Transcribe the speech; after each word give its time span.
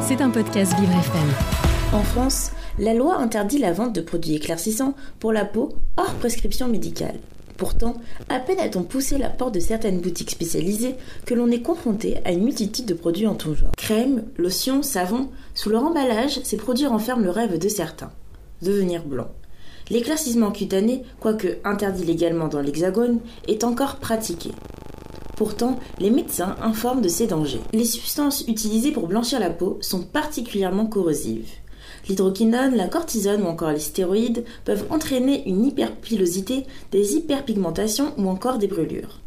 C'est 0.00 0.22
un 0.22 0.30
podcast 0.30 0.72
Vivre 0.78 0.98
FM. 0.98 1.28
En 1.92 2.02
France, 2.02 2.50
la 2.78 2.94
loi 2.94 3.18
interdit 3.18 3.58
la 3.58 3.74
vente 3.74 3.94
de 3.94 4.00
produits 4.00 4.36
éclaircissants 4.36 4.94
pour 5.20 5.32
la 5.32 5.44
peau 5.44 5.74
hors 5.98 6.14
prescription 6.14 6.66
médicale. 6.66 7.18
Pourtant, 7.58 7.94
à 8.30 8.38
peine 8.40 8.58
a-t-on 8.58 8.84
poussé 8.84 9.18
la 9.18 9.28
porte 9.28 9.52
de 9.52 9.60
certaines 9.60 10.00
boutiques 10.00 10.30
spécialisées 10.30 10.94
que 11.26 11.34
l'on 11.34 11.50
est 11.50 11.60
confronté 11.60 12.16
à 12.24 12.32
une 12.32 12.44
multitude 12.44 12.86
de 12.86 12.94
produits 12.94 13.26
en 13.26 13.34
tout 13.34 13.54
genre. 13.54 13.72
Crème, 13.76 14.24
lotion, 14.38 14.82
savon, 14.82 15.28
sous 15.54 15.68
leur 15.68 15.84
emballage, 15.84 16.40
ces 16.42 16.56
produits 16.56 16.86
renferment 16.86 17.24
le 17.24 17.30
rêve 17.30 17.58
de 17.58 17.68
certains. 17.68 18.12
Devenir 18.62 19.04
blanc. 19.04 19.28
L'éclaircissement 19.90 20.52
cutané, 20.52 21.02
quoique 21.20 21.58
interdit 21.64 22.04
légalement 22.04 22.48
dans 22.48 22.60
l'Hexagone, 22.60 23.20
est 23.46 23.64
encore 23.64 23.96
pratiqué. 23.96 24.52
Pourtant, 25.38 25.78
les 26.00 26.10
médecins 26.10 26.56
informent 26.60 27.00
de 27.00 27.06
ces 27.06 27.28
dangers. 27.28 27.60
Les 27.72 27.84
substances 27.84 28.42
utilisées 28.48 28.90
pour 28.90 29.06
blanchir 29.06 29.38
la 29.38 29.50
peau 29.50 29.78
sont 29.80 30.02
particulièrement 30.02 30.86
corrosives. 30.86 31.52
L'hydroquinone, 32.08 32.74
la 32.74 32.88
cortisone 32.88 33.44
ou 33.44 33.46
encore 33.46 33.70
les 33.70 33.78
stéroïdes 33.78 34.44
peuvent 34.64 34.86
entraîner 34.90 35.48
une 35.48 35.64
hyperpilosité, 35.64 36.66
des 36.90 37.14
hyperpigmentations 37.14 38.14
ou 38.18 38.28
encore 38.28 38.58
des 38.58 38.66
brûlures. 38.66 39.20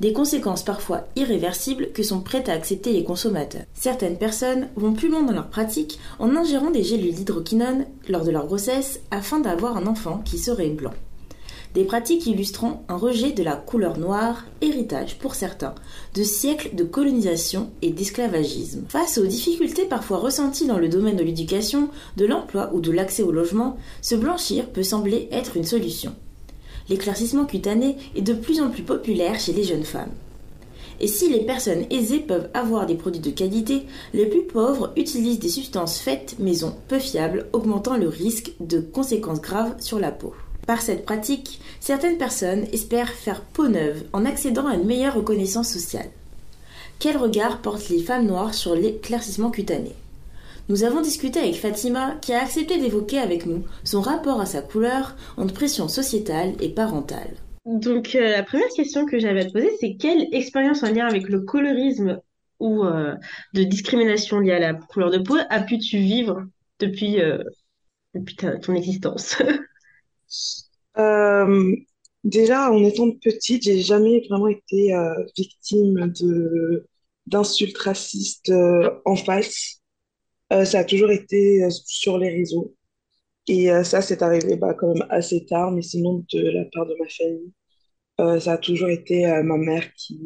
Des 0.00 0.12
conséquences 0.12 0.62
parfois 0.62 1.06
irréversibles 1.16 1.92
que 1.92 2.02
sont 2.02 2.20
prêts 2.20 2.50
à 2.50 2.52
accepter 2.52 2.92
les 2.92 3.02
consommateurs. 3.02 3.64
Certaines 3.72 4.18
personnes 4.18 4.68
vont 4.76 4.92
plus 4.92 5.08
loin 5.08 5.22
dans 5.22 5.32
leur 5.32 5.48
pratique 5.48 5.98
en 6.18 6.36
ingérant 6.36 6.70
des 6.70 6.84
gélules 6.84 7.14
d'hydroquinone 7.14 7.86
lors 8.10 8.24
de 8.24 8.30
leur 8.30 8.44
grossesse 8.44 9.00
afin 9.10 9.40
d'avoir 9.40 9.78
un 9.78 9.86
enfant 9.86 10.20
qui 10.26 10.36
serait 10.36 10.68
blanc. 10.68 10.92
Des 11.78 11.84
pratiques 11.84 12.26
illustrant 12.26 12.82
un 12.88 12.96
rejet 12.96 13.30
de 13.30 13.44
la 13.44 13.54
couleur 13.54 13.98
noire, 13.98 14.46
héritage 14.62 15.16
pour 15.16 15.36
certains 15.36 15.76
de 16.12 16.24
siècles 16.24 16.74
de 16.74 16.82
colonisation 16.82 17.70
et 17.82 17.90
d'esclavagisme. 17.90 18.82
Face 18.88 19.16
aux 19.16 19.26
difficultés 19.26 19.84
parfois 19.84 20.18
ressenties 20.18 20.66
dans 20.66 20.80
le 20.80 20.88
domaine 20.88 21.14
de 21.14 21.22
l'éducation, 21.22 21.88
de 22.16 22.26
l'emploi 22.26 22.70
ou 22.74 22.80
de 22.80 22.90
l'accès 22.90 23.22
au 23.22 23.30
logement, 23.30 23.76
se 24.02 24.16
blanchir 24.16 24.70
peut 24.70 24.82
sembler 24.82 25.28
être 25.30 25.56
une 25.56 25.62
solution. 25.62 26.16
L'éclaircissement 26.88 27.44
cutané 27.44 27.96
est 28.16 28.22
de 28.22 28.34
plus 28.34 28.60
en 28.60 28.70
plus 28.70 28.82
populaire 28.82 29.38
chez 29.38 29.52
les 29.52 29.62
jeunes 29.62 29.84
femmes. 29.84 30.10
Et 30.98 31.06
si 31.06 31.28
les 31.28 31.46
personnes 31.46 31.86
aisées 31.90 32.18
peuvent 32.18 32.48
avoir 32.54 32.86
des 32.86 32.96
produits 32.96 33.20
de 33.20 33.30
qualité, 33.30 33.84
les 34.14 34.26
plus 34.26 34.42
pauvres 34.42 34.92
utilisent 34.96 35.38
des 35.38 35.48
substances 35.48 36.00
faites 36.00 36.40
maison 36.40 36.74
peu 36.88 36.98
fiables, 36.98 37.46
augmentant 37.52 37.96
le 37.96 38.08
risque 38.08 38.50
de 38.58 38.80
conséquences 38.80 39.40
graves 39.40 39.76
sur 39.78 40.00
la 40.00 40.10
peau. 40.10 40.34
Par 40.68 40.82
cette 40.82 41.06
pratique, 41.06 41.60
certaines 41.80 42.18
personnes 42.18 42.66
espèrent 42.74 43.08
faire 43.08 43.40
peau 43.40 43.68
neuve 43.68 44.04
en 44.12 44.26
accédant 44.26 44.66
à 44.66 44.74
une 44.74 44.84
meilleure 44.84 45.14
reconnaissance 45.14 45.72
sociale. 45.72 46.10
Quel 46.98 47.16
regard 47.16 47.62
portent 47.62 47.88
les 47.88 48.02
femmes 48.02 48.26
noires 48.26 48.52
sur 48.52 48.74
l'éclaircissement 48.74 49.50
cutané? 49.50 49.94
Nous 50.68 50.84
avons 50.84 51.00
discuté 51.00 51.38
avec 51.38 51.54
Fatima 51.54 52.18
qui 52.20 52.34
a 52.34 52.42
accepté 52.42 52.78
d'évoquer 52.78 53.18
avec 53.18 53.46
nous 53.46 53.64
son 53.82 54.02
rapport 54.02 54.42
à 54.42 54.44
sa 54.44 54.60
couleur 54.60 55.16
entre 55.38 55.54
pression 55.54 55.88
sociétale 55.88 56.52
et 56.60 56.68
parentale. 56.68 57.30
Donc 57.64 58.14
euh, 58.14 58.32
la 58.32 58.42
première 58.42 58.68
question 58.76 59.06
que 59.06 59.18
j'avais 59.18 59.40
à 59.40 59.44
te 59.46 59.52
poser, 59.52 59.70
c'est 59.80 59.96
quelle 59.96 60.28
expérience 60.32 60.82
en 60.82 60.92
lien 60.92 61.06
avec 61.06 61.30
le 61.30 61.40
colorisme 61.40 62.20
ou 62.60 62.84
euh, 62.84 63.14
de 63.54 63.62
discrimination 63.62 64.40
liée 64.40 64.52
à 64.52 64.58
la 64.58 64.74
couleur 64.74 65.10
de 65.10 65.16
peau 65.16 65.38
as-tu 65.48 65.96
vivre 65.96 66.42
depuis, 66.78 67.22
euh, 67.22 67.38
depuis 68.14 68.36
ton 68.36 68.74
existence? 68.74 69.42
Euh, 70.98 71.76
déjà, 72.24 72.70
en 72.70 72.82
étant 72.84 73.10
petite, 73.12 73.62
j'ai 73.64 73.80
jamais 73.80 74.20
vraiment 74.28 74.48
été 74.48 74.94
euh, 74.94 75.14
victime 75.36 76.12
de 76.20 76.86
d'insultes 77.26 77.76
racistes 77.78 78.48
euh, 78.50 78.90
en 79.04 79.16
face. 79.16 79.82
Ça 80.50 80.78
a 80.80 80.84
toujours 80.84 81.10
été 81.10 81.68
sur 81.70 82.18
les 82.18 82.30
réseaux. 82.30 82.74
Et 83.48 83.68
ça, 83.84 84.02
c'est 84.02 84.22
arrivé 84.22 84.56
bah, 84.56 84.74
quand 84.74 84.94
même 84.94 85.06
assez 85.10 85.44
tard, 85.46 85.72
mais 85.72 85.82
sinon, 85.82 86.24
de 86.32 86.40
la 86.40 86.64
part 86.72 86.86
de 86.86 86.94
ma 86.98 87.08
famille, 87.08 88.40
ça 88.40 88.52
a 88.54 88.58
toujours 88.58 88.88
été 88.90 89.26
ma 89.42 89.58
mère 89.58 89.92
qui, 89.94 90.18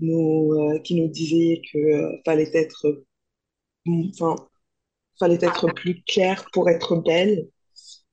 nous, 0.00 0.80
qui 0.84 0.94
nous 1.00 1.08
disait 1.08 1.62
que 1.72 1.78
fallait 2.24 2.50
être, 2.54 3.04
enfin, 3.86 4.36
fallait 5.18 5.38
être 5.42 5.72
plus 5.74 6.02
clair 6.04 6.44
pour 6.52 6.68
être 6.68 6.96
belle. 6.96 7.48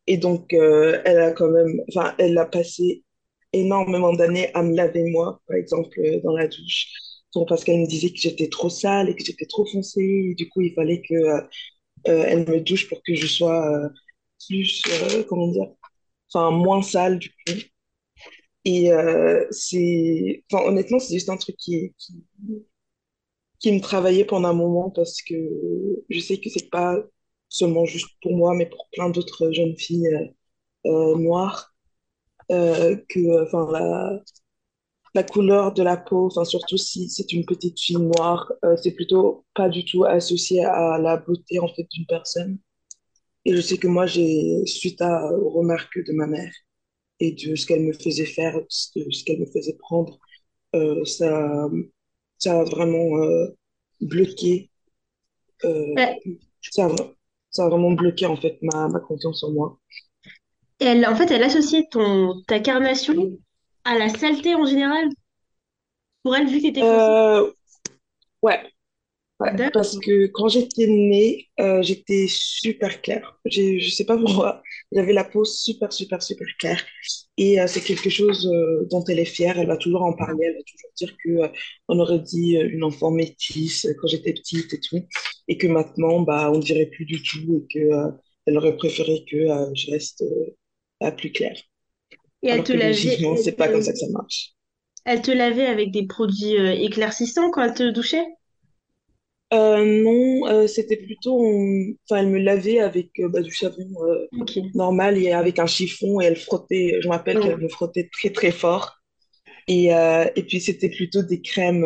Et 0.09 0.17
donc, 0.17 0.53
euh, 0.53 1.01
elle 1.05 1.19
a 1.21 1.33
quand 1.33 1.49
même, 1.51 1.81
enfin, 1.89 2.15
elle 2.19 2.37
a 2.39 2.47
passé 2.47 3.05
énormément 3.53 4.13
d'années 4.13 4.53
à 4.55 4.63
me 4.63 4.75
laver 4.75 5.03
moi, 5.11 5.41
par 5.47 5.57
exemple, 5.57 5.99
euh, 6.01 6.21
dans 6.23 6.35
la 6.37 6.47
douche. 6.49 6.87
Donc, 7.35 7.49
parce 7.49 7.63
qu'elle 7.65 7.81
me 7.81 7.87
disait 7.87 8.11
que 8.11 8.19
j'étais 8.19 8.49
trop 8.49 8.69
sale 8.69 9.09
et 9.09 9.15
que 9.15 9.25
j'étais 9.25 9.47
trop 9.47 9.65
foncée. 9.67 10.35
Du 10.37 10.49
coup, 10.49 10.61
il 10.61 10.73
fallait 10.75 11.01
que, 11.03 11.15
euh, 11.15 11.41
euh, 12.09 12.25
elle 12.27 12.47
me 12.49 12.61
douche 12.61 12.89
pour 12.89 13.03
que 13.03 13.15
je 13.15 13.27
sois 13.27 13.89
plus, 14.47 14.83
comment 15.29 15.47
dire, 15.49 15.67
enfin, 16.33 16.51
moins 16.51 16.81
sale, 16.83 17.19
du 17.19 17.29
coup. 17.31 17.53
Et 18.65 18.89
c'est, 19.51 20.43
enfin, 20.51 20.65
honnêtement, 20.65 20.99
c'est 20.99 21.13
juste 21.13 21.29
un 21.29 21.37
truc 21.37 21.55
qui, 21.57 21.93
qui, 21.97 22.13
qui 23.59 23.71
me 23.71 23.79
travaillait 23.81 24.25
pendant 24.25 24.49
un 24.49 24.53
moment 24.53 24.89
parce 24.89 25.21
que 25.21 25.35
je 26.09 26.19
sais 26.19 26.39
que 26.39 26.49
c'est 26.49 26.69
pas 26.69 26.97
seulement 27.49 27.85
juste 27.85 28.09
pour 28.21 28.35
moi, 28.37 28.53
mais 28.55 28.67
pour 28.67 28.87
plein 28.93 29.09
d'autres 29.09 29.51
jeunes 29.51 29.77
filles 29.77 30.07
euh, 30.07 30.27
euh, 30.91 31.17
noires, 31.17 31.73
euh, 32.51 32.97
que, 33.09 33.43
enfin, 33.45 33.69
la, 33.71 34.21
la 35.15 35.23
couleur 35.23 35.73
de 35.73 35.83
la 35.83 35.97
peau, 35.97 36.27
enfin, 36.27 36.45
surtout 36.45 36.77
si 36.77 37.09
c'est 37.09 37.31
une 37.33 37.45
petite 37.45 37.79
fille 37.79 37.97
noire, 37.97 38.51
c'est 38.81 38.91
plutôt 38.93 39.45
pas 39.55 39.69
du 39.69 39.83
tout 39.85 40.05
associé 40.05 40.63
à 40.65 40.97
la 40.99 41.17
beauté, 41.17 41.59
en 41.59 41.67
fait, 41.67 41.87
d'une 41.91 42.05
personne. 42.05 42.59
Et 43.45 43.55
je 43.55 43.61
sais 43.61 43.77
que 43.77 43.87
moi, 43.87 44.05
j'ai, 44.05 44.65
suite 44.65 45.01
à, 45.01 45.31
aux 45.33 45.49
remarques 45.49 45.99
de 46.05 46.13
ma 46.13 46.27
mère 46.27 46.51
et 47.19 47.33
de 47.33 47.55
ce 47.55 47.65
qu'elle 47.65 47.83
me 47.83 47.93
faisait 47.93 48.25
faire, 48.25 48.57
de 48.59 48.65
ce 48.69 49.23
qu'elle 49.25 49.39
me 49.39 49.45
faisait 49.47 49.77
prendre, 49.79 50.19
euh, 50.75 51.05
ça, 51.05 51.69
ça 52.37 52.59
a 52.61 52.63
vraiment 52.65 53.17
euh, 53.23 53.47
bloqué, 54.01 54.71
euh, 55.65 55.95
Ouais. 55.95 56.19
ça 56.61 56.87
a, 56.87 56.95
ça 57.51 57.65
a 57.65 57.69
vraiment 57.69 57.91
bloqué 57.91 58.25
en 58.25 58.35
fait 58.35 58.57
ma, 58.61 58.87
ma 58.87 58.99
confiance 58.99 59.43
en 59.43 59.51
moi. 59.51 59.79
Et 60.79 60.85
elle, 60.85 61.05
en 61.05 61.15
fait, 61.15 61.29
elle 61.31 61.43
associait 61.43 61.87
ton, 61.91 62.41
ta 62.47 62.59
carnation 62.59 63.37
à 63.83 63.97
la 63.97 64.09
saleté 64.09 64.55
en 64.55 64.65
général? 64.65 65.09
Pour 66.23 66.35
elle, 66.35 66.47
vu 66.47 66.57
que 66.57 66.67
t'étais. 66.67 66.83
Euh, 66.83 67.49
ouais, 68.41 68.61
ouais, 69.39 69.69
parce 69.71 69.97
que 69.99 70.27
quand 70.27 70.47
j'étais 70.49 70.87
née, 70.87 71.49
euh, 71.59 71.81
j'étais 71.81 72.27
super 72.29 73.01
claire. 73.01 73.39
Je 73.45 73.89
sais 73.89 74.05
pas 74.05 74.17
pourquoi, 74.17 74.61
j'avais 74.91 75.13
la 75.13 75.23
peau 75.23 75.43
super, 75.45 75.91
super, 75.91 76.21
super 76.21 76.47
claire. 76.59 76.83
Et 77.37 77.59
euh, 77.59 77.67
c'est 77.67 77.81
quelque 77.81 78.09
chose 78.09 78.47
euh, 78.47 78.85
dont 78.89 79.03
elle 79.05 79.19
est 79.19 79.25
fière. 79.25 79.57
Elle 79.57 79.67
va 79.67 79.77
toujours 79.77 80.03
en 80.03 80.13
parler. 80.13 80.45
Elle 80.45 80.55
va 80.55 80.63
toujours 80.63 80.91
dire 80.95 81.15
que 81.23 81.57
on 81.87 81.99
aurait 81.99 82.19
dit 82.19 82.53
une 82.53 82.83
enfant 82.83 83.11
métisse 83.11 83.87
quand 83.99 84.07
j'étais 84.07 84.33
petite 84.33 84.73
et 84.73 84.79
tout, 84.79 85.01
et 85.49 85.57
que 85.59 85.67
maintenant, 85.67 86.21
bah, 86.21 86.51
on 86.53 86.59
dirait 86.59 86.87
plus 86.87 87.05
du 87.05 87.23
tout, 87.23 87.65
et 87.69 87.73
que 87.73 87.79
euh, 87.93 88.11
elle 88.47 88.57
aurait 88.59 88.77
préféré 88.77 89.25
que 89.31 89.37
euh, 89.37 89.71
je 89.75 89.91
reste 89.91 90.23
euh, 91.03 91.11
plus 91.13 91.31
claire. 91.33 91.57
Et 92.41 92.49
elle 92.49 92.63
te 92.65 92.73
lavait, 92.73 93.17
c'est 93.37 93.57
pas 93.57 93.69
comme 93.69 93.81
ça 93.81 93.91
que 93.93 93.99
ça 93.99 94.09
marche. 94.11 94.53
elle 95.03 95.21
te 95.21 95.29
lavait 95.31 95.65
avec 95.65 95.91
des 95.91 96.07
produits 96.07 96.57
euh, 96.57 96.71
éclaircissants 96.71 97.51
quand 97.51 97.63
elle 97.63 97.73
te 97.73 97.89
douchait? 97.91 98.25
Non, 99.51 100.67
c'était 100.67 100.97
plutôt, 100.97 101.39
on- 101.41 101.93
enfin, 102.09 102.21
elle 102.21 102.29
me 102.29 102.39
lavait 102.39 102.79
avec 102.79 103.11
bah, 103.29 103.41
du 103.41 103.51
savon 103.53 103.87
normal 104.73 105.17
et 105.17 105.31
avec 105.31 105.59
un 105.59 105.65
chiffon 105.67 106.21
et 106.21 106.25
elle 106.25 106.35
frottait. 106.37 106.99
Je 107.01 107.07
me 107.07 107.13
rappelle 107.13 107.39
qu'elle 107.39 107.57
Ouais. 107.57 107.59
me 107.59 107.69
frottait 107.69 108.09
très 108.11 108.29
très 108.31 108.51
fort. 108.51 108.97
Et, 109.67 109.87
et 109.89 110.43
puis 110.47 110.61
c'était 110.61 110.89
plutôt 110.89 111.23
des 111.23 111.41
crèmes 111.41 111.85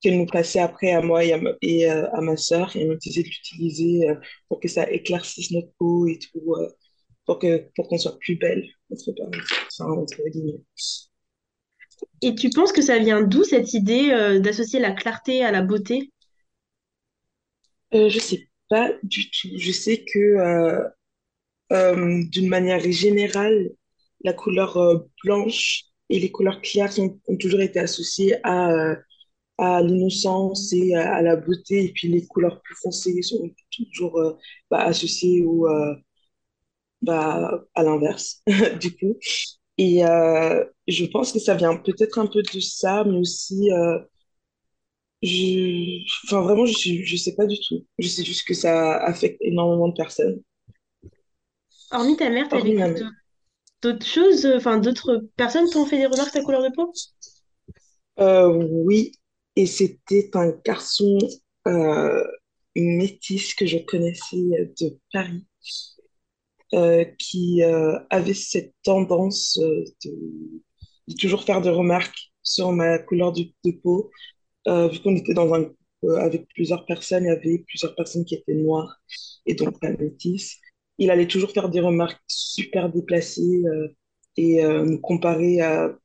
qu'elle 0.00 0.18
nous 0.18 0.26
passait 0.26 0.60
après 0.60 0.92
à 0.92 1.02
moi 1.02 1.24
et 1.24 1.32
à 1.32 1.38
ma, 1.38 1.50
et, 1.62 1.90
euh, 1.90 2.08
à 2.12 2.20
ma 2.20 2.36
sœur. 2.36 2.74
Et 2.76 2.82
elle 2.82 2.88
me 2.88 2.96
disait 2.96 3.22
de 3.22 3.28
l'utiliser 3.28 4.08
euh, 4.08 4.14
pour 4.48 4.60
que 4.60 4.68
ça 4.68 4.90
éclaircisse 4.90 5.50
notre 5.50 5.72
peau 5.78 6.06
et 6.06 6.18
tout, 6.18 6.54
euh, 6.54 6.68
pour 7.26 7.38
que 7.38 7.68
pour 7.74 7.88
qu'on 7.88 7.98
soit 7.98 8.18
plus 8.18 8.36
belle 8.36 8.64
entre 8.90 9.12
enfin, 9.66 9.90
entre 9.92 10.22
guillemets. 10.30 10.60
Et 12.22 12.34
tu 12.34 12.50
penses 12.50 12.72
que 12.72 12.82
ça 12.82 12.98
vient 12.98 13.22
d'où 13.22 13.44
cette 13.44 13.74
idée 13.74 14.10
euh, 14.10 14.38
d'associer 14.40 14.80
la 14.80 14.92
clarté 14.92 15.44
à 15.44 15.50
la 15.50 15.62
beauté? 15.62 16.12
Euh, 17.94 18.08
je 18.08 18.18
sais 18.18 18.48
pas 18.68 18.92
du 19.02 19.30
tout. 19.30 19.48
Je 19.56 19.72
sais 19.72 20.04
que 20.04 20.78
euh, 21.72 22.22
d'une 22.30 22.48
manière 22.48 22.80
générale, 22.80 23.70
la 24.24 24.32
couleur 24.32 25.06
blanche 25.24 25.84
et 26.08 26.18
les 26.18 26.30
couleurs 26.30 26.60
claires 26.60 26.92
ont 26.98 27.36
toujours 27.36 27.60
été 27.60 27.78
associées 27.78 28.36
à, 28.42 28.96
à 29.58 29.82
l'innocence 29.82 30.72
et 30.72 30.94
à, 30.94 31.22
la 31.22 31.36
beauté. 31.36 31.84
Et 31.86 31.92
puis 31.92 32.08
les 32.08 32.26
couleurs 32.26 32.60
plus 32.62 32.76
foncées 32.76 33.20
sont 33.22 33.50
toujours 33.70 34.18
euh, 34.18 34.36
bah, 34.70 34.80
associées 34.82 35.44
au, 35.44 35.68
euh, 35.68 35.94
bah, 37.02 37.64
à 37.74 37.82
l'inverse, 37.82 38.42
du 38.80 38.96
coup. 38.96 39.16
Et 39.78 40.04
euh, 40.04 40.64
je 40.86 41.04
pense 41.06 41.32
que 41.32 41.38
ça 41.38 41.54
vient 41.54 41.76
peut-être 41.76 42.18
un 42.18 42.26
peu 42.26 42.42
de 42.42 42.60
ça, 42.60 43.04
mais 43.04 43.18
aussi, 43.18 43.70
Je... 45.22 46.04
Enfin, 46.26 46.42
vraiment, 46.42 46.66
je 46.66 46.72
suis... 46.72 47.04
je 47.04 47.16
sais 47.16 47.34
pas 47.34 47.46
du 47.46 47.56
tout. 47.68 47.84
Je 47.98 48.08
sais 48.08 48.24
juste 48.24 48.46
que 48.46 48.54
ça 48.54 48.96
affecte 48.98 49.38
énormément 49.40 49.88
de 49.88 49.94
personnes. 49.94 50.40
Hormis 51.90 52.16
ta 52.16 52.30
mère, 52.30 52.48
t'as 52.48 52.60
vécu 52.60 53.04
d'autres 53.82 54.06
choses, 54.06 54.46
enfin 54.46 54.78
d'autres 54.78 55.28
personnes 55.36 55.68
t'ont 55.70 55.86
fait 55.86 55.98
des 55.98 56.06
remarques 56.06 56.34
à 56.34 56.40
ta 56.40 56.44
couleur 56.44 56.62
de 56.62 56.74
peau? 56.74 56.92
Euh, 58.18 58.48
oui, 58.48 59.12
et 59.58 59.66
c'était 59.66 60.30
un 60.34 60.52
garçon 60.64 61.18
euh, 61.66 62.24
métis 62.76 63.54
que 63.54 63.66
je 63.66 63.78
connaissais 63.78 64.70
de 64.80 64.96
Paris 65.12 65.48
euh, 66.74 67.04
qui 67.18 67.64
euh, 67.64 67.98
avait 68.08 68.34
cette 68.34 68.72
tendance 68.84 69.58
euh, 69.60 69.84
de, 70.04 71.14
toujours 71.18 71.42
faire 71.42 71.60
des 71.60 71.70
remarques 71.70 72.30
sur 72.44 72.70
ma 72.70 73.00
couleur 73.00 73.32
de, 73.32 73.46
peau. 73.82 74.12
Vu 74.66 75.00
qu'on 75.00 75.16
était 75.16 75.34
dans 75.34 75.52
un 75.54 75.62
groupe 75.62 75.76
avec 76.18 76.46
plusieurs 76.54 76.86
personnes, 76.86 77.24
il 77.24 77.28
y 77.28 77.30
avait 77.30 77.64
plusieurs 77.66 77.96
personnes 77.96 78.24
qui 78.24 78.36
étaient 78.36 78.54
noires 78.54 79.00
et 79.46 79.54
donc 79.54 79.80
pas 79.80 79.90
métisses. 79.90 80.58
Il 80.98 81.10
allait 81.10 81.26
toujours 81.26 81.50
faire 81.50 81.68
des 81.68 81.80
remarques 81.80 82.20
super 82.28 82.90
déplacées 82.90 83.62
et 84.36 84.62
nous 84.62 85.00
comparer 85.00 85.62
à 85.62 85.96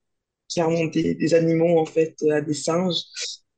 clairement 0.52 0.86
des, 0.86 1.14
des 1.16 1.34
animaux 1.34 1.78
en 1.78 1.86
fait, 1.86 2.16
à 2.32 2.40
des 2.42 2.54
singes 2.54 3.04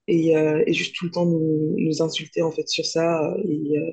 et, 0.08 0.38
euh, 0.38 0.64
et 0.68 0.74
juste 0.74 0.96
tout 0.96 1.06
le 1.06 1.12
temps 1.12 1.26
nous, 1.26 1.76
nous 1.78 2.02
insulter 2.02 2.42
en 2.42 2.52
fait 2.52 2.68
sur 2.70 2.86
ça. 2.86 3.36
Et 3.46 3.78
euh, 3.80 3.92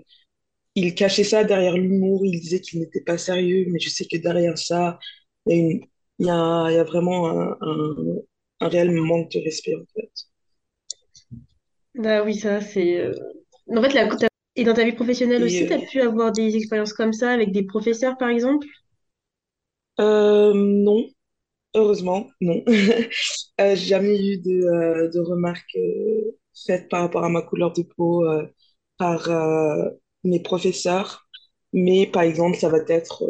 il 0.76 0.94
cachait 0.94 1.24
ça 1.24 1.44
derrière 1.44 1.76
l'humour, 1.78 2.26
il 2.26 2.40
disait 2.40 2.60
qu'il 2.60 2.80
n'était 2.80 3.02
pas 3.02 3.18
sérieux, 3.18 3.66
mais 3.70 3.78
je 3.80 3.90
sais 3.90 4.06
que 4.06 4.16
derrière 4.18 4.58
ça, 4.58 4.98
il 5.46 5.56
y 5.56 5.60
a, 5.60 5.62
une- 5.72 5.80
il 6.20 6.26
y 6.26 6.30
a, 6.30 6.68
il 6.70 6.74
y 6.76 6.78
a 6.78 6.84
vraiment 6.84 7.28
un, 7.30 7.56
un, 7.60 7.96
un 8.60 8.68
réel 8.68 8.92
manque 8.92 9.30
de 9.32 9.40
respect 9.40 9.74
en 9.76 9.84
fait. 9.94 10.10
Bah 11.94 12.22
oui, 12.24 12.34
ça 12.38 12.60
c'est. 12.60 12.98
euh, 13.00 13.14
En 13.76 13.82
fait, 13.82 13.94
la... 13.94 14.08
et 14.56 14.64
dans 14.64 14.74
ta 14.74 14.84
vie 14.84 14.92
professionnelle 14.92 15.42
Et 15.42 15.44
aussi, 15.44 15.66
t'as 15.66 15.78
euh, 15.78 15.86
pu 15.90 16.00
avoir 16.02 16.32
des 16.32 16.56
expériences 16.56 16.92
comme 16.92 17.12
ça 17.14 17.30
avec 17.32 17.52
des 17.52 17.64
professeurs, 17.64 18.16
par 18.18 18.28
exemple? 18.28 18.66
non, 19.98 21.08
heureusement, 21.74 22.28
non. 22.40 22.62
Euh, 23.60 23.76
j'ai 23.76 23.86
jamais 23.86 24.16
eu 24.19 24.38
de, 24.38 24.50
euh, 24.64 25.08
de 25.10 25.20
remarques 25.20 25.76
euh, 25.76 26.36
faites 26.66 26.88
par 26.88 27.02
rapport 27.02 27.22
à 27.24 27.28
ma 27.28 27.42
couleur 27.42 27.72
de 27.72 27.82
peau 27.82 28.24
euh, 28.26 28.46
par 28.98 29.28
euh, 29.30 29.90
mes 30.24 30.40
professeurs, 30.40 31.28
mais 31.72 32.06
par 32.06 32.22
exemple, 32.22 32.56
ça 32.58 32.69
va 32.70 32.78
être 32.88 33.22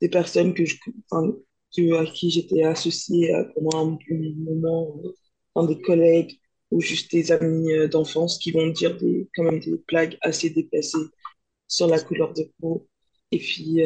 des 0.00 0.08
personnes 0.08 0.54
que 0.54 0.64
je, 0.64 0.76
enfin, 1.10 1.32
que- 1.76 1.94
à 1.96 2.06
qui 2.06 2.30
j'étais 2.30 2.62
associée 2.64 3.32
pendant 3.54 3.94
un, 3.94 3.98
moment, 4.38 5.66
des 5.68 5.80
collègues 5.80 6.38
ou 6.70 6.80
juste 6.80 7.12
des 7.12 7.32
amis 7.32 7.68
d'enfance 7.90 8.38
qui 8.38 8.50
vont 8.52 8.68
dire 8.68 8.96
des, 8.98 9.28
quand 9.34 9.44
même 9.44 9.60
des 9.60 9.80
blagues 9.88 10.18
assez 10.22 10.50
déplacées 10.50 10.98
sur 11.68 11.86
la 11.88 12.00
couleur 12.00 12.32
de 12.34 12.44
peau. 12.60 12.88
Et 13.32 13.38
puis, 13.38 13.82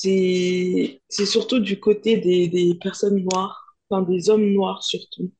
c'est, 0.00 1.00
surtout 1.26 1.60
du 1.60 1.80
côté 1.80 2.18
des, 2.18 2.48
des 2.48 2.74
personnes 2.74 3.22
noires, 3.24 3.76
enfin 3.88 4.02
des 4.02 4.30
hommes 4.30 4.52
noirs 4.52 4.82
surtout, 4.82 5.32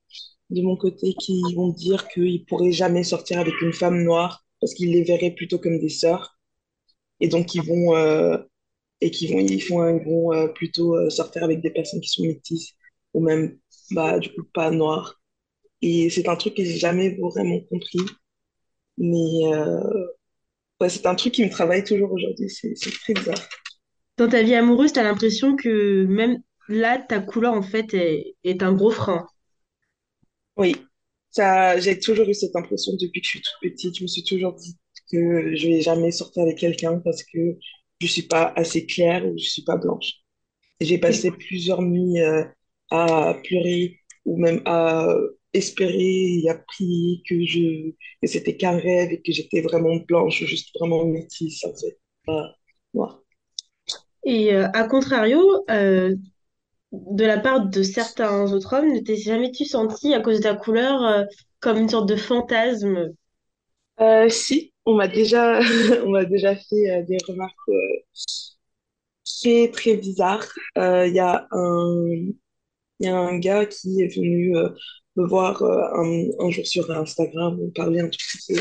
de 0.50 0.62
mon 0.62 0.76
côté, 0.76 1.14
qui 1.14 1.43
vont 1.55 1.69
dire 1.69 2.08
qu'ils 2.08 2.44
pourraient 2.47 2.73
jamais 2.73 3.05
sortir 3.05 3.41
avec 3.41 3.61
une 3.62 3.73
femme 3.73 4.03
noire 4.03 4.44
parce 4.61 4.75
qu'ils 4.75 4.93
les 4.93 5.05
verraient 5.05 5.32
plutôt 5.35 5.58
comme 5.58 5.79
des 5.79 5.88
sœurs. 5.88 6.38
Et 7.20 7.29
donc, 7.29 7.55
ils 7.55 7.62
vont, 7.62 7.97
euh, 7.97 8.38
et 9.00 9.11
qui 9.11 9.29
vont, 9.29 9.41
ils 9.41 9.62
font, 9.62 9.99
ils 9.99 10.05
vont 10.05 10.32
euh, 10.32 10.49
plutôt 10.49 10.97
euh, 10.97 11.11
sortir 11.11 11.44
avec 11.44 11.61
des 11.62 11.70
personnes 11.70 12.00
qui 12.00 12.11
sont 12.11 12.25
métisses 12.25 12.75
ou 13.14 13.20
même, 13.23 13.59
bah, 13.93 14.19
du 14.19 14.31
coup, 14.35 14.44
pas 14.55 14.70
noires. 14.70 15.20
Et 15.82 16.11
c'est 16.11 16.29
un 16.29 16.37
truc 16.37 16.55
que 16.56 16.64
j'ai 16.64 16.79
jamais 16.79 17.17
vraiment 17.17 17.61
compris. 17.70 18.00
Mais 18.99 19.43
c'est 20.88 21.06
un 21.06 21.14
truc 21.14 21.35
qui 21.35 21.44
me 21.44 21.50
travaille 21.50 21.85
toujours 21.85 22.12
aujourd'hui. 22.12 22.49
C'est 22.50 22.75
très 22.75 23.14
bizarre. 23.14 23.49
Dans 24.19 24.29
ta 24.29 24.43
vie 24.43 24.55
amoureuse, 24.55 24.93
t'as 24.93 25.03
l'impression 25.05 25.57
que 25.57 26.05
même 26.05 26.43
là, 26.69 26.99
ta 26.99 27.21
couleur, 27.21 27.55
en 27.55 27.63
fait, 27.63 27.95
est, 27.95 28.37
est 28.45 28.63
un 28.63 28.75
gros 28.75 28.91
frein. 28.91 29.27
Oui, 30.57 30.77
ça, 31.31 31.79
j'ai 31.79 31.99
toujours 31.99 32.29
eu 32.29 32.35
cette 32.35 32.57
impression 32.57 32.93
depuis 33.01 33.21
que 33.21 33.27
je 33.27 33.31
suis 33.31 33.43
toute 33.43 33.61
petite. 33.73 33.97
Je 33.99 34.03
me 34.03 34.09
suis 34.09 34.25
toujours 34.25 34.55
dit 34.55 34.77
que 35.13 35.55
je 35.57 35.67
vais 35.69 35.81
jamais 35.83 36.11
sortir 36.13 36.43
avec 36.43 36.59
quelqu'un 36.59 36.99
parce 37.01 37.23
que 37.25 37.39
je 38.01 38.07
suis 38.07 38.23
pas 38.23 38.53
assez 38.57 38.87
claire 38.87 39.27
ou 39.27 39.37
je 39.39 39.45
suis 39.49 39.63
pas 39.65 39.77
blanche. 39.77 40.13
J'ai 40.81 40.99
passé 40.99 41.33
plusieurs 41.33 41.83
nuits 41.83 42.21
euh, 42.21 42.45
à 42.91 43.37
pleurer 43.45 44.01
ou 44.27 44.39
même 44.39 44.62
à 44.67 45.09
espérer 45.55 46.41
et 46.45 46.51
à 46.51 46.57
prier 46.57 47.23
que 47.29 47.45
je 47.47 47.93
que 48.23 48.29
c'était 48.29 48.57
qu'un 48.57 48.79
rêve 48.79 49.12
et 49.12 49.23
que 49.23 49.33
j'étais 49.33 49.62
vraiment 49.62 49.97
blanche, 50.09 50.45
juste 50.45 50.71
vraiment 50.79 51.07
métisse 51.07 51.65
en 51.65 51.75
fait, 51.77 51.99
pas 52.27 52.55
noire. 52.95 53.23
Et 54.26 54.52
euh, 54.52 54.69
à 54.75 54.84
contrario, 54.88 55.64
euh, 55.70 56.14
de 56.93 57.25
la 57.25 57.38
part 57.38 57.67
de 57.69 57.82
certains 57.82 58.52
autres 58.52 58.75
hommes, 58.75 58.93
ne 58.93 59.00
t'es 59.00 59.17
jamais-tu 59.17 59.64
senti, 59.64 60.14
à 60.14 60.20
cause 60.20 60.38
de 60.38 60.43
ta 60.44 60.56
couleur, 60.56 61.02
euh, 61.05 61.25
comme 61.61 61.78
une 61.78 61.88
sorte 61.88 62.08
de 62.08 62.17
fantasme? 62.17 63.14
Si, 64.28 64.73
on 64.84 64.94
m'a 64.94 65.08
déjà 65.08 65.61
on 66.05 66.11
m'a 66.11 66.25
déjà 66.25 66.55
fait 66.56 67.05
des 67.08 67.19
remarques 67.28 67.56
très 69.25 69.70
très 69.70 69.96
bizarres. 69.96 70.46
Il 70.76 71.12
y 71.14 71.19
a 71.20 71.46
un 71.50 72.05
Il 73.00 73.06
y 73.06 73.08
a 73.08 73.17
un 73.19 73.38
gars 73.38 73.67
qui 73.67 74.02
est 74.02 74.14
venu 74.17 74.55
me 75.17 75.26
voir 75.26 75.62
un, 75.62 76.25
un 76.40 76.50
jour 76.50 76.67
sur 76.67 76.90
Instagram, 76.90 77.58
on 77.62 77.70
parlait 77.70 78.00
un 78.02 78.08
tout 78.08 78.19
petit 78.19 78.55
peu. 78.55 78.61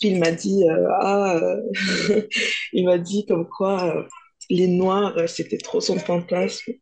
Puis 0.00 0.10
il 0.10 0.20
m'a 0.20 0.32
dit, 0.32 0.64
ah, 1.00 1.40
il 2.72 2.86
m'a 2.86 2.98
dit 2.98 3.26
comme 3.26 3.48
quoi 3.48 4.06
les 4.50 4.68
Noirs, 4.68 5.16
euh, 5.18 5.26
c'était 5.26 5.58
trop 5.58 5.80
son 5.80 5.98
fantasme, 5.98 6.72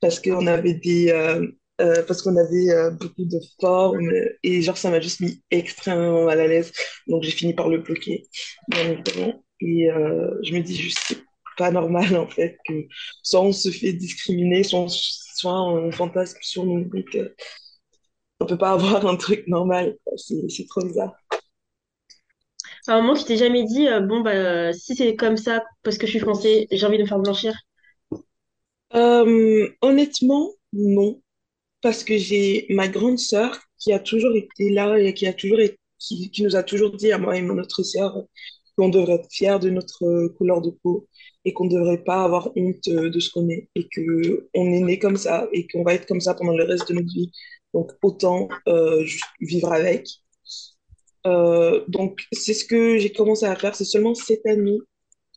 parce 0.00 0.20
qu'on 0.20 0.46
avait 0.46 0.74
des, 0.74 1.10
euh, 1.10 1.46
euh, 1.80 2.02
parce 2.06 2.22
qu'on 2.22 2.36
avait 2.36 2.70
euh, 2.70 2.90
beaucoup 2.90 3.24
de 3.24 3.38
formes, 3.60 4.10
et 4.42 4.62
genre 4.62 4.76
ça 4.76 4.90
m'a 4.90 5.00
juste 5.00 5.20
mis 5.20 5.42
extrêmement 5.50 6.24
mal 6.24 6.40
à 6.40 6.46
l'aise. 6.46 6.72
Donc 7.06 7.22
j'ai 7.22 7.30
fini 7.30 7.54
par 7.54 7.68
le 7.68 7.78
bloquer, 7.78 8.26
bien 8.68 8.90
évidemment. 8.92 9.44
Et 9.60 9.90
euh, 9.90 10.30
je 10.42 10.54
me 10.54 10.60
dis 10.60 10.76
juste, 10.76 10.98
c'est 11.06 11.22
pas 11.56 11.70
normal 11.70 12.16
en 12.16 12.26
fait, 12.28 12.58
que 12.66 12.86
soit 13.22 13.42
on 13.42 13.52
se 13.52 13.70
fait 13.70 13.92
discriminer, 13.92 14.62
soit 14.64 14.86
on, 15.44 15.92
fantasme 15.92 16.38
sur 16.42 16.64
nous. 16.66 16.84
Donc, 16.84 17.14
euh, 17.14 17.34
on 18.40 18.46
peut 18.46 18.58
pas 18.58 18.72
avoir 18.72 19.06
un 19.06 19.16
truc 19.16 19.46
normal. 19.46 19.96
c'est 20.16 20.66
trop 20.68 20.82
bizarre. 20.84 21.14
À 22.88 22.94
un 22.94 23.00
moment, 23.02 23.14
tu 23.14 23.24
t'es 23.24 23.36
jamais 23.36 23.64
dit, 23.64 23.86
euh, 23.88 24.00
bon, 24.00 24.20
bah, 24.20 24.72
si 24.72 24.96
c'est 24.96 25.14
comme 25.16 25.36
ça, 25.36 25.64
parce 25.82 25.98
que 25.98 26.06
je 26.06 26.12
suis 26.12 26.20
français, 26.20 26.66
j'ai 26.70 26.86
envie 26.86 26.98
de 26.98 27.02
me 27.02 27.08
faire 27.08 27.18
blanchir. 27.20 27.54
Euh, 28.94 29.68
honnêtement, 29.80 30.50
non. 30.72 31.20
Parce 31.82 32.04
que 32.04 32.18
j'ai 32.18 32.66
ma 32.70 32.88
grande 32.88 33.18
sœur 33.18 33.58
qui 33.78 33.92
a 33.92 33.98
toujours 33.98 34.34
été 34.36 34.70
là 34.70 34.98
et 34.98 35.14
qui 35.14 35.26
a 35.26 35.32
toujours 35.32 35.58
qui, 35.98 36.42
nous 36.42 36.56
a 36.56 36.62
toujours 36.62 36.96
dit 36.96 37.12
à 37.12 37.18
moi 37.18 37.36
et 37.36 37.40
à 37.40 37.42
notre 37.42 37.82
sœur 37.82 38.24
qu'on 38.76 38.88
devrait 38.88 39.14
être 39.14 39.28
fiers 39.30 39.58
de 39.60 39.70
notre 39.70 40.28
couleur 40.38 40.60
de 40.62 40.70
peau 40.70 41.08
et 41.44 41.52
qu'on 41.52 41.64
ne 41.64 41.70
devrait 41.70 42.02
pas 42.02 42.24
avoir 42.24 42.50
honte 42.56 42.88
de 42.88 43.20
ce 43.20 43.30
qu'on 43.30 43.48
est 43.48 43.68
et 43.74 43.88
que 43.88 44.48
on 44.54 44.72
est 44.72 44.80
né 44.80 44.98
comme 44.98 45.16
ça 45.16 45.48
et 45.52 45.66
qu'on 45.66 45.82
va 45.84 45.94
être 45.94 46.06
comme 46.06 46.20
ça 46.20 46.34
pendant 46.34 46.56
le 46.56 46.64
reste 46.64 46.88
de 46.88 46.94
notre 46.94 47.12
vie. 47.12 47.30
Donc 47.74 47.92
autant 48.02 48.48
euh, 48.68 49.04
vivre 49.40 49.72
avec. 49.72 50.21
Euh, 51.26 51.84
donc 51.88 52.24
c'est 52.32 52.54
ce 52.54 52.64
que 52.64 52.98
j'ai 52.98 53.12
commencé 53.12 53.46
à 53.46 53.56
faire. 53.56 53.74
C'est 53.74 53.84
seulement 53.84 54.14
cette 54.14 54.46
année 54.46 54.78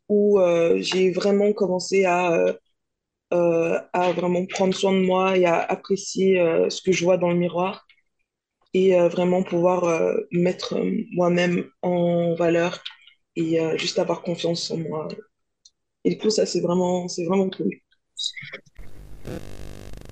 où 0.09 0.39
euh, 0.39 0.77
j'ai 0.81 1.11
vraiment 1.11 1.53
commencé 1.53 2.05
à 2.05 2.55
euh, 3.33 3.79
à 3.93 4.11
vraiment 4.13 4.45
prendre 4.45 4.73
soin 4.73 4.93
de 4.93 4.99
moi 4.99 5.37
et 5.37 5.45
à 5.45 5.59
apprécier 5.59 6.37
ce 6.69 6.81
que 6.81 6.91
je 6.91 7.03
vois 7.03 7.17
dans 7.17 7.29
le 7.29 7.35
miroir 7.35 7.85
et 8.73 8.95
vraiment 9.09 9.43
pouvoir 9.43 10.15
mettre 10.31 10.77
moi-même 11.11 11.65
en 11.81 12.35
valeur 12.35 12.81
et 13.35 13.59
juste 13.77 13.99
avoir 13.99 14.21
confiance 14.21 14.71
en 14.71 14.77
moi. 14.77 15.07
Et 16.05 16.11
du 16.11 16.17
coup, 16.17 16.29
ça, 16.29 16.45
c'est 16.45 16.61
vraiment, 16.61 17.07
c'est 17.07 17.25
vraiment 17.25 17.49
cool. 17.49 17.71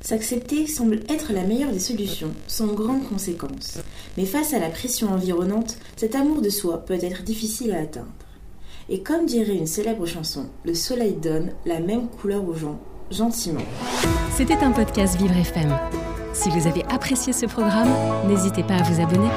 S'accepter 0.04 0.68
semble 0.68 1.00
être 1.08 1.32
la 1.32 1.44
meilleure 1.44 1.72
des 1.72 1.80
solutions, 1.80 2.34
sans 2.48 2.68
grandes 2.68 3.08
conséquences. 3.08 3.78
Mais 4.18 4.26
face 4.26 4.54
à 4.54 4.60
la 4.60 4.68
pression 4.68 5.14
environnante, 5.14 5.78
cet 5.96 6.16
amour 6.16 6.42
de 6.42 6.50
soi 6.50 6.80
peut 6.86 7.00
être 7.02 7.24
difficile 7.24 7.72
à 7.72 7.80
atteindre. 7.80 8.12
Et 8.90 9.02
comme 9.02 9.26
dirait 9.26 9.56
une 9.56 9.66
célèbre 9.66 10.06
chanson, 10.06 10.48
le 10.66 10.74
soleil 10.74 11.14
donne 11.14 11.54
la 11.66 11.80
même 11.80 12.10
couleur 12.10 12.46
aux 12.46 12.54
gens, 12.54 12.82
gentiment. 13.12 13.64
C'était 14.36 14.58
un 14.58 14.72
podcast 14.72 15.16
Vivre 15.16 15.38
FM. 15.38 15.74
Si 16.34 16.50
vous 16.50 16.68
avez 16.68 16.84
apprécié 16.90 17.32
ce 17.32 17.46
programme, 17.46 17.94
n'hésitez 18.28 18.64
pas 18.64 18.76
à 18.76 18.84
vous 18.84 19.02
abonner. 19.02 19.30